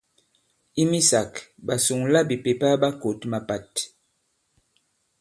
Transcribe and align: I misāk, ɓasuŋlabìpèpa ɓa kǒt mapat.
I 0.81 0.83
misāk, 0.91 1.31
ɓasuŋlabìpèpa 1.65 2.67
ɓa 2.81 2.89
kǒt 3.01 3.19
mapat. 3.31 3.71